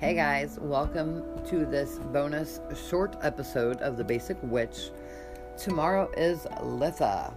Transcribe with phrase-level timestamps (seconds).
[0.00, 4.90] Hey guys, welcome to this bonus short episode of The Basic Witch.
[5.56, 7.34] Tomorrow is Litha,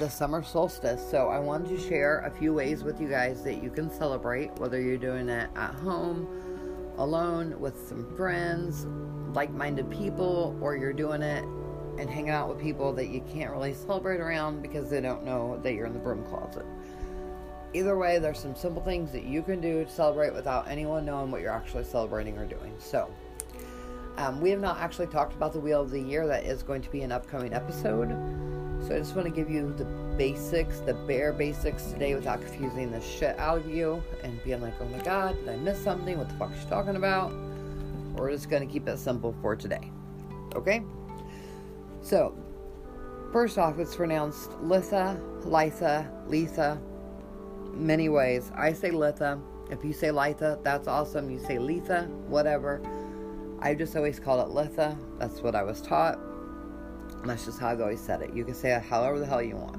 [0.00, 3.62] the summer solstice, so I wanted to share a few ways with you guys that
[3.62, 6.26] you can celebrate, whether you're doing it at home,
[6.98, 8.84] alone, with some friends,
[9.32, 11.44] like minded people, or you're doing it
[11.98, 15.60] and hanging out with people that you can't really celebrate around because they don't know
[15.62, 16.66] that you're in the broom closet
[17.74, 21.30] either way, there's some simple things that you can do to celebrate without anyone knowing
[21.30, 22.74] what you're actually celebrating or doing.
[22.78, 23.12] So,
[24.18, 26.26] um, we have not actually talked about the Wheel of the Year.
[26.26, 28.10] That is going to be an upcoming episode.
[28.86, 29.84] So, I just want to give you the
[30.16, 34.74] basics, the bare basics today without confusing the shit out of you and being like,
[34.80, 36.18] oh my god, did I miss something?
[36.18, 37.32] What the fuck is she talking about?
[38.16, 39.90] We're just going to keep it simple for today.
[40.54, 40.82] Okay?
[42.02, 42.36] So,
[43.32, 46.78] first off, it's pronounced Litha, Litha, Letha,
[47.72, 48.50] many ways.
[48.54, 49.40] I say Litha.
[49.70, 51.30] If you say Litha, that's awesome.
[51.30, 52.82] You say Letha, whatever.
[53.60, 54.96] I just always call it Litha.
[55.18, 56.18] That's what I was taught.
[57.24, 58.34] That's just how I've always said it.
[58.34, 59.78] You can say it however the hell you want.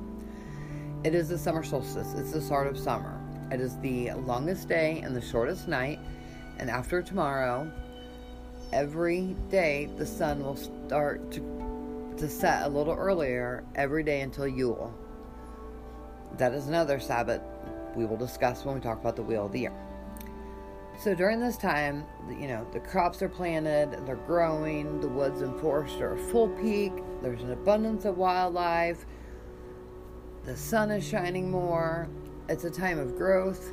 [1.03, 2.13] It is the summer solstice.
[2.13, 3.19] It's the start of summer.
[3.51, 5.99] It is the longest day and the shortest night.
[6.59, 7.69] And after tomorrow,
[8.71, 14.47] every day the sun will start to, to set a little earlier every day until
[14.47, 14.93] Yule.
[16.37, 17.41] That is another Sabbath
[17.95, 19.73] we will discuss when we talk about the wheel of the year.
[20.99, 25.59] So during this time, you know, the crops are planted, they're growing, the woods and
[25.59, 29.05] forests are full peak, there's an abundance of wildlife,
[30.45, 32.07] the sun is shining more,
[32.47, 33.71] it's a time of growth,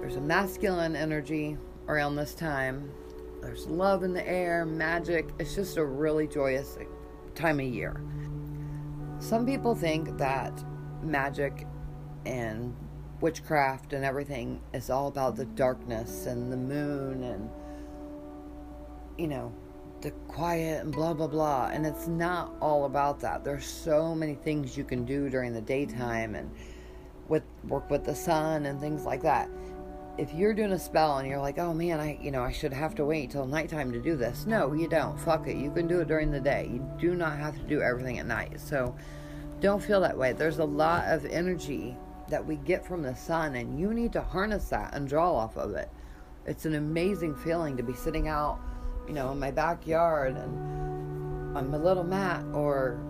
[0.00, 1.56] there's a masculine energy
[1.86, 2.90] around this time,
[3.40, 6.76] there's love in the air, magic, it's just a really joyous
[7.34, 8.02] time of year.
[9.20, 10.64] Some people think that
[11.02, 11.66] magic
[12.26, 12.74] and
[13.20, 17.50] witchcraft and everything is all about the darkness and the moon and
[19.18, 19.52] you know
[20.00, 21.70] the quiet and blah blah blah.
[21.72, 23.44] And it's not all about that.
[23.44, 26.50] There's so many things you can do during the daytime and
[27.28, 29.50] with work with the sun and things like that.
[30.16, 32.72] If you're doing a spell and you're like oh man i you know i should
[32.72, 34.46] have to wait till nighttime to do this.
[34.46, 35.18] No you don't.
[35.18, 35.56] Fuck it.
[35.56, 36.68] You can do it during the day.
[36.72, 38.60] You do not have to do everything at night.
[38.60, 38.94] So
[39.60, 40.32] don't feel that way.
[40.32, 41.96] There's a lot of energy
[42.28, 45.56] that we get from the sun, and you need to harness that and draw off
[45.56, 45.90] of it.
[46.46, 48.58] It's an amazing feeling to be sitting out,
[49.06, 53.00] you know, in my backyard and on my little mat or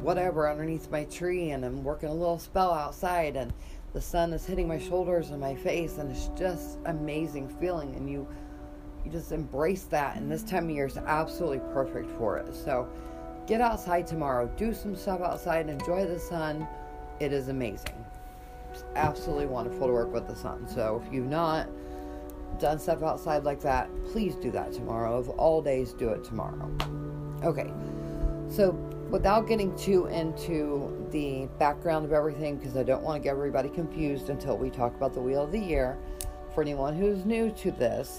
[0.00, 3.52] whatever underneath my tree, and I'm working a little spell outside, and
[3.92, 8.08] the sun is hitting my shoulders and my face, and it's just amazing feeling, and
[8.08, 8.26] you
[9.04, 10.16] you just embrace that.
[10.16, 12.54] And this time of year is absolutely perfect for it.
[12.54, 12.88] So
[13.46, 16.66] get outside tomorrow, do some stuff outside, enjoy the sun
[17.20, 18.04] it is amazing.
[18.72, 20.68] It's absolutely wonderful to work with the sun.
[20.68, 21.68] So if you've not
[22.60, 25.16] done stuff outside like that, please do that tomorrow.
[25.16, 26.70] Of all days, do it tomorrow.
[27.42, 27.72] Okay,
[28.48, 28.70] so
[29.10, 33.68] without getting too into the background of everything, because I don't want to get everybody
[33.68, 35.96] confused until we talk about the Wheel of the Year,
[36.54, 38.18] for anyone who's new to this,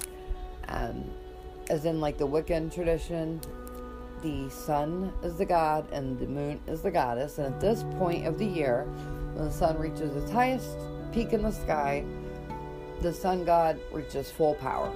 [0.70, 1.04] um,
[1.70, 3.42] as in like the Wiccan tradition,
[4.22, 7.38] the sun is the god and the moon is the goddess.
[7.38, 8.86] And at this point of the year,
[9.34, 10.78] when the sun reaches its highest
[11.12, 12.04] peak in the sky,
[13.02, 14.92] the sun god reaches full power.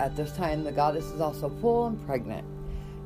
[0.00, 2.46] At this time, the goddess is also full and pregnant.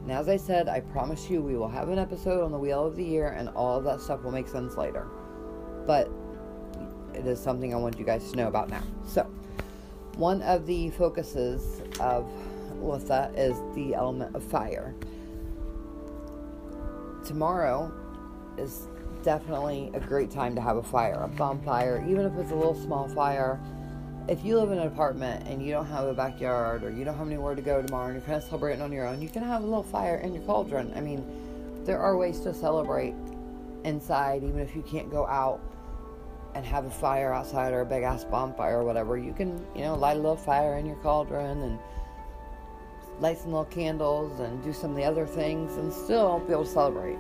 [0.03, 2.87] And as I said, I promise you we will have an episode on the Wheel
[2.87, 5.07] of the Year, and all of that stuff will make sense later.
[5.87, 6.11] But
[7.15, 8.83] it is something I want you guys to know about now.
[9.07, 9.23] So,
[10.17, 12.27] one of the focuses of
[12.81, 14.95] Litha is the element of fire.
[17.25, 17.93] Tomorrow
[18.57, 18.89] is
[19.23, 22.75] definitely a great time to have a fire, a bonfire, even if it's a little
[22.75, 23.61] small fire.
[24.29, 27.17] If you live in an apartment and you don't have a backyard or you don't
[27.17, 29.43] have anywhere to go tomorrow and you're kind of celebrating on your own, you can
[29.43, 30.93] have a little fire in your cauldron.
[30.95, 31.25] I mean,
[31.85, 33.15] there are ways to celebrate
[33.85, 35.61] inside, even if you can't go out
[36.55, 39.17] and have a fire outside or a big ass bonfire or whatever.
[39.17, 41.79] You can, you know, light a little fire in your cauldron and
[43.21, 46.65] light some little candles and do some of the other things and still be able
[46.65, 47.19] to celebrate.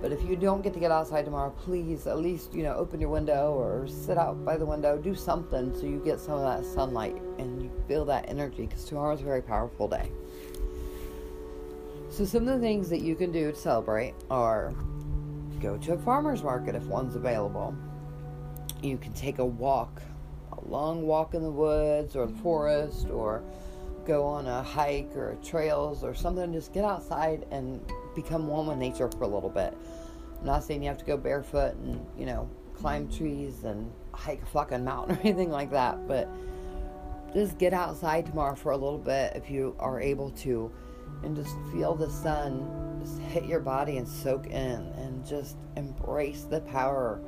[0.00, 3.00] But if you don't get to get outside tomorrow, please at least, you know, open
[3.00, 6.42] your window or sit out by the window, do something so you get some of
[6.42, 10.10] that sunlight and you feel that energy because tomorrow is a very powerful day.
[12.10, 14.72] So, some of the things that you can do to celebrate are
[15.60, 17.74] go to a farmer's market if one's available.
[18.82, 20.02] You can take a walk,
[20.52, 23.42] a long walk in the woods or the forest or
[24.04, 26.52] go on a hike or trails or something.
[26.52, 27.80] Just get outside and
[28.14, 29.76] become one with nature for a little bit.
[30.40, 34.42] I'm not saying you have to go barefoot and, you know, climb trees and hike
[34.42, 36.28] a fucking mountain or anything like that, but
[37.32, 40.70] just get outside tomorrow for a little bit if you are able to
[41.22, 46.44] and just feel the sun just hit your body and soak in and just embrace
[46.44, 47.20] the power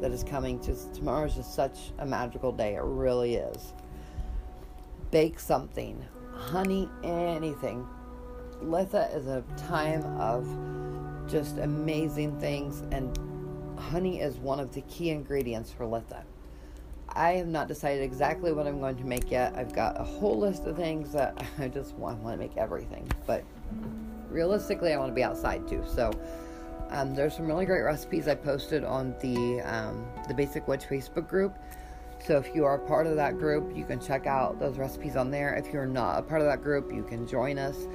[0.00, 0.62] that is coming.
[0.62, 2.74] Just tomorrow is just such a magical day.
[2.74, 3.72] It really is.
[5.10, 6.04] Bake something,
[6.44, 7.86] honey, anything.
[8.60, 10.46] Letha is a time of
[11.28, 13.18] just amazing things, and
[13.78, 16.24] honey is one of the key ingredients for Letha.
[17.08, 19.54] I have not decided exactly what I'm going to make yet.
[19.56, 23.10] I've got a whole list of things that I just want, want to make everything.
[23.26, 23.44] But
[24.28, 25.82] realistically, I want to be outside too.
[25.86, 26.12] So
[26.90, 31.28] um, there's some really great recipes I posted on the um, the Basic Witch Facebook
[31.28, 31.56] group.
[32.26, 35.30] So if you are part of that group, you can check out those recipes on
[35.30, 35.54] there.
[35.54, 37.86] If you're not a part of that group, you can join us.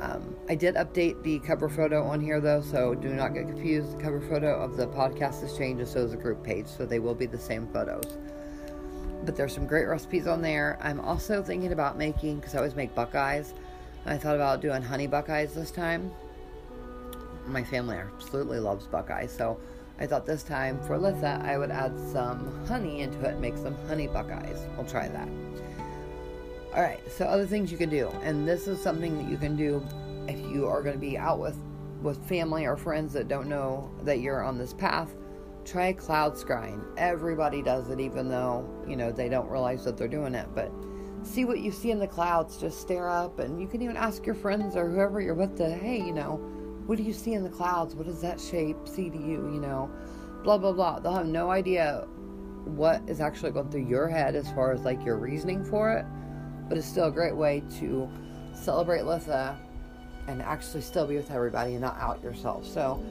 [0.00, 3.98] Um, I did update the cover photo on here though, so do not get confused.
[3.98, 6.98] The cover photo of the podcast has changed, so is the group page, so they
[6.98, 8.18] will be the same photos
[9.24, 10.78] but there's some great recipes on there.
[10.80, 13.52] I'm also thinking about making, because I always make buckeyes,
[14.06, 16.10] I thought about doing honey buckeyes this time.
[17.46, 19.60] My family absolutely loves buckeyes, so
[20.00, 23.56] I thought this time for Litha I would add some honey into it and make
[23.56, 24.58] some honey buckeyes.
[24.76, 25.28] We'll try that.
[26.72, 29.84] Alright, so other things you can do, and this is something that you can do
[30.28, 31.56] if you are going to be out with,
[32.02, 35.14] with family or friends that don't know that you're on this path
[35.68, 36.82] try cloud scrying.
[36.96, 40.48] Everybody does it, even though, you know, they don't realize that they're doing it.
[40.54, 40.72] But
[41.22, 42.56] see what you see in the clouds.
[42.56, 45.70] Just stare up, and you can even ask your friends or whoever you're with to,
[45.70, 46.40] hey, you know,
[46.88, 47.94] what do you see in the clouds?
[47.94, 49.52] What does that shape see to you?
[49.52, 49.90] You know,
[50.42, 51.00] blah, blah, blah.
[51.00, 52.06] They'll have no idea
[52.64, 56.06] what is actually going through your head as far as like your reasoning for it.
[56.66, 58.08] But it's still a great way to
[58.54, 59.58] celebrate Litha
[60.28, 62.66] and actually still be with everybody and not out yourself.
[62.66, 63.04] So,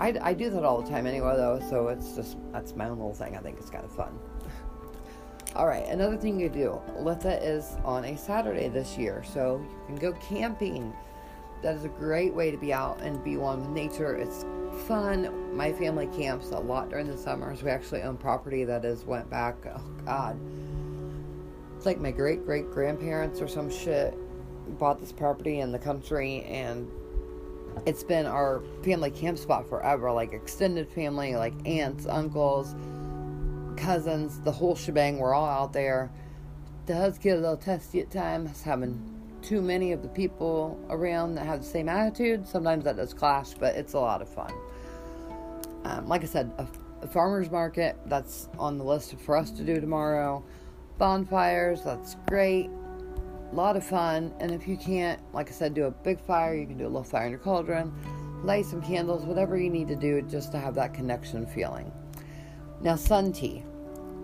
[0.00, 2.98] I, I do that all the time anyway, though, so it's just, that's my own
[2.98, 3.36] little thing.
[3.36, 4.18] I think it's kind of fun.
[5.54, 9.86] all right, another thing you do Litha is on a Saturday this year, so you
[9.86, 10.92] can go camping.
[11.62, 14.14] That is a great way to be out and be one with nature.
[14.16, 14.44] It's
[14.86, 15.56] fun.
[15.56, 17.62] My family camps a lot during the summers.
[17.62, 20.38] We actually own property that is went back, oh God.
[21.76, 24.14] It's like my great great grandparents or some shit
[24.78, 26.90] bought this property in the country and
[27.86, 32.74] it's been our family camp spot forever like extended family like aunts uncles
[33.76, 36.10] cousins the whole shebang we're all out there
[36.86, 39.13] does get a little testy at times having
[39.44, 43.54] too many of the people around that have the same attitude sometimes that does clash
[43.54, 44.52] but it's a lot of fun
[45.84, 46.66] um, like i said a,
[47.02, 50.42] a farmers market that's on the list for us to do tomorrow
[50.98, 52.70] bonfires that's great
[53.54, 54.34] a lot of fun.
[54.40, 56.88] And if you can't, like I said, do a big fire, you can do a
[56.88, 57.92] little fire in your cauldron,
[58.42, 61.92] light some candles, whatever you need to do just to have that connection feeling.
[62.80, 63.62] Now, sun tea.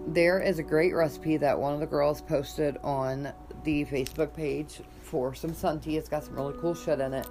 [0.09, 3.33] There is a great recipe that one of the girls posted on
[3.65, 5.97] the Facebook page for some sun tea.
[5.97, 7.27] It's got some really cool shit in it.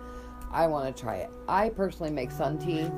[0.52, 1.30] I want to try it.
[1.48, 2.90] I personally make sun tea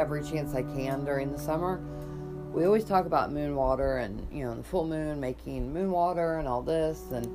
[0.00, 1.80] every chance I can during the summer.
[2.52, 6.38] We always talk about moon water and, you know, the full moon making moon water
[6.38, 7.26] and all this and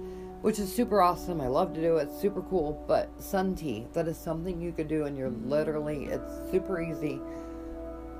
[0.41, 1.41] which is super awesome.
[1.41, 2.03] I love to do it.
[2.03, 2.83] It's super cool.
[2.87, 7.19] But sun tea, that is something you could do, and you're literally, it's super easy.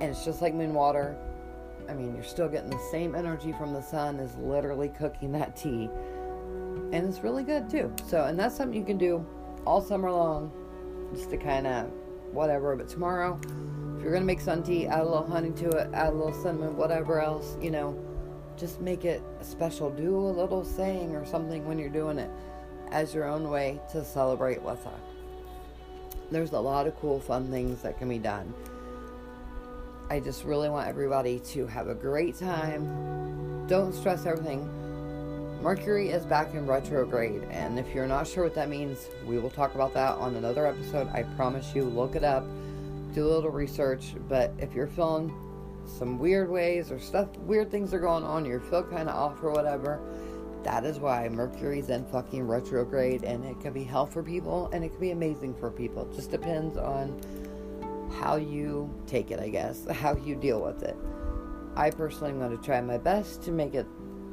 [0.00, 1.16] And it's just like moon water.
[1.88, 5.56] I mean, you're still getting the same energy from the sun as literally cooking that
[5.56, 5.88] tea.
[6.92, 7.92] And it's really good too.
[8.06, 9.24] So, and that's something you can do
[9.66, 10.52] all summer long
[11.14, 11.90] just to kind of
[12.32, 12.74] whatever.
[12.76, 13.40] But tomorrow,
[13.96, 16.32] if you're to make sun tea, add a little honey to it, add a little
[16.32, 17.98] cinnamon, whatever else, you know
[18.60, 19.90] just make it special.
[19.90, 22.30] Do a little saying or something when you're doing it
[22.92, 24.92] as your own way to celebrate Litha.
[26.30, 28.52] There's a lot of cool, fun things that can be done.
[30.10, 33.66] I just really want everybody to have a great time.
[33.66, 34.68] Don't stress everything.
[35.62, 39.50] Mercury is back in retrograde, and if you're not sure what that means, we will
[39.50, 41.06] talk about that on another episode.
[41.12, 42.46] I promise you, look it up,
[43.12, 44.14] do a little research.
[44.26, 45.30] But if you're feeling
[45.84, 49.42] some weird ways or stuff, weird things are going on, you feel kind of off
[49.42, 50.00] or whatever,
[50.62, 54.82] that is why Mercury's in fucking retrograde and it can be hell for people and
[54.82, 56.10] it can be amazing for people.
[56.10, 57.20] It just depends on
[58.18, 60.96] how you take it, I guess, how you deal with it.
[61.76, 63.86] I personally am going to try my best to make it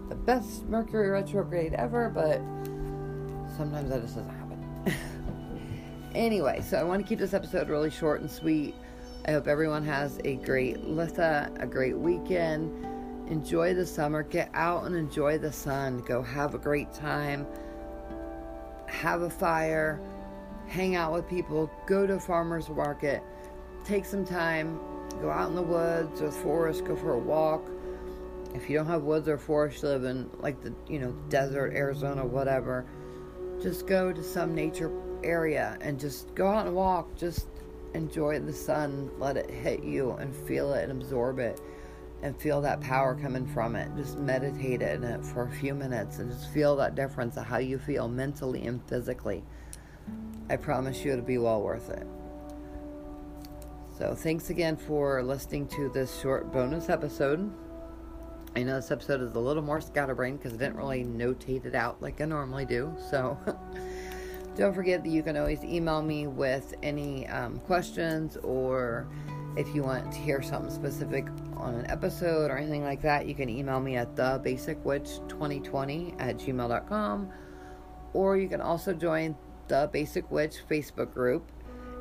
[0.10, 2.40] the best Mercury retrograde ever, but
[3.56, 4.94] sometimes that just doesn't happen.
[6.16, 8.76] anyway, so I want to keep this episode really short and sweet.
[9.26, 12.86] I hope everyone has a great Litha, a great weekend.
[13.30, 14.24] Enjoy the summer.
[14.24, 16.00] Get out and enjoy the sun.
[16.00, 17.46] Go have a great time.
[18.88, 20.00] Have a fire.
[20.68, 21.70] Hang out with people.
[21.86, 23.22] Go to a farmer's market.
[23.84, 24.80] Take some time.
[25.22, 26.86] Go out in the woods or the forest.
[26.86, 27.70] Go for a walk.
[28.54, 32.26] If you don't have woods or forest, live in like the you know desert, Arizona,
[32.26, 32.86] whatever.
[33.62, 34.92] Just go to some nature
[35.24, 37.16] area and just go out and walk.
[37.16, 37.48] Just
[37.94, 41.60] enjoy the sun, let it hit you, and feel it and absorb it,
[42.22, 43.90] and feel that power coming from it.
[43.96, 47.58] Just meditate in it for a few minutes and just feel that difference of how
[47.58, 49.44] you feel mentally and physically.
[50.50, 52.08] I promise you it'll be well worth it.
[53.98, 57.52] So, thanks again for listening to this short bonus episode.
[58.58, 61.76] I know this episode is a little more scatterbrained because I didn't really notate it
[61.76, 62.92] out like I normally do.
[63.12, 63.38] So,
[64.58, 69.08] don't forget that you can always email me with any um, questions or
[69.58, 73.36] if you want to hear something specific on an episode or anything like that, you
[73.36, 77.30] can email me at thebasicwitch2020 at gmail.com.
[78.14, 79.36] Or you can also join
[79.68, 81.52] the Basic Witch Facebook group.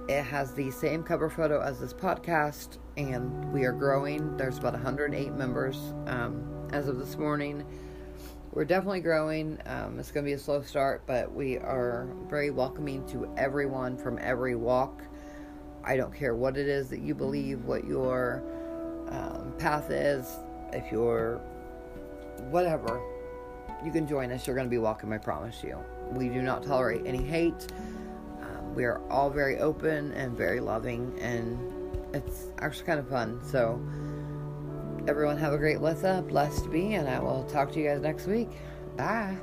[0.08, 4.36] It has the same cover photo as this podcast, and we are growing.
[4.36, 7.66] There's about 108 members um, as of this morning.
[8.52, 9.58] We're definitely growing.
[9.66, 13.96] Um, it's going to be a slow start, but we are very welcoming to everyone
[13.96, 15.02] from every walk.
[15.82, 18.44] I don't care what it is that you believe, what your
[19.08, 20.36] um, path is,
[20.72, 21.38] if you're
[22.50, 23.02] whatever,
[23.84, 24.46] you can join us.
[24.46, 25.76] You're going to be welcome, I promise you.
[26.12, 27.66] We do not tolerate any hate.
[28.76, 31.58] We are all very open and very loving, and
[32.14, 33.40] it's actually kind of fun.
[33.42, 33.80] So,
[35.08, 36.28] everyone, have a great Litha.
[36.28, 38.50] Blessed be, and I will talk to you guys next week.
[38.96, 39.38] Bye.